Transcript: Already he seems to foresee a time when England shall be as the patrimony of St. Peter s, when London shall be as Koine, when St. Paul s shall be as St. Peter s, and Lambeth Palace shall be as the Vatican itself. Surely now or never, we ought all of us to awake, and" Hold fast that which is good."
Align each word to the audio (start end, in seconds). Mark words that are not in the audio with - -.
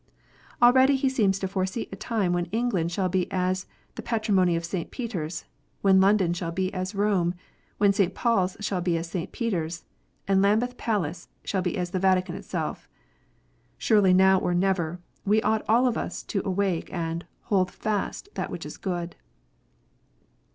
Already 0.63 0.95
he 0.95 1.09
seems 1.09 1.37
to 1.37 1.47
foresee 1.47 1.87
a 1.91 1.95
time 1.95 2.33
when 2.33 2.45
England 2.45 2.91
shall 2.91 3.07
be 3.07 3.31
as 3.31 3.67
the 3.93 4.01
patrimony 4.01 4.55
of 4.55 4.65
St. 4.65 4.89
Peter 4.89 5.25
s, 5.25 5.45
when 5.83 6.01
London 6.01 6.33
shall 6.33 6.51
be 6.51 6.73
as 6.73 6.93
Koine, 6.93 7.35
when 7.77 7.93
St. 7.93 8.15
Paul 8.15 8.45
s 8.45 8.57
shall 8.61 8.81
be 8.81 8.97
as 8.97 9.11
St. 9.11 9.31
Peter 9.31 9.65
s, 9.65 9.85
and 10.27 10.41
Lambeth 10.41 10.75
Palace 10.75 11.27
shall 11.45 11.61
be 11.61 11.77
as 11.77 11.91
the 11.91 11.99
Vatican 11.99 12.33
itself. 12.33 12.89
Surely 13.77 14.11
now 14.11 14.39
or 14.39 14.55
never, 14.55 14.99
we 15.23 15.39
ought 15.43 15.63
all 15.69 15.85
of 15.85 15.99
us 15.99 16.23
to 16.23 16.41
awake, 16.43 16.91
and" 16.91 17.27
Hold 17.53 17.69
fast 17.69 18.27
that 18.33 18.49
which 18.49 18.65
is 18.65 18.77
good." 18.77 19.15